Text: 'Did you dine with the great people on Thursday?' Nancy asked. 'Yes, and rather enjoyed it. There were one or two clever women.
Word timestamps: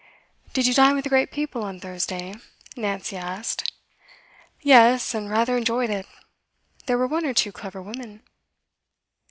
'Did 0.53 0.65
you 0.65 0.73
dine 0.73 0.95
with 0.95 1.03
the 1.03 1.11
great 1.11 1.29
people 1.29 1.63
on 1.63 1.79
Thursday?' 1.79 2.33
Nancy 2.75 3.15
asked. 3.15 3.71
'Yes, 4.63 5.13
and 5.13 5.29
rather 5.29 5.55
enjoyed 5.55 5.91
it. 5.91 6.07
There 6.87 6.97
were 6.97 7.05
one 7.05 7.23
or 7.23 7.35
two 7.35 7.51
clever 7.51 7.83
women. 7.83 8.23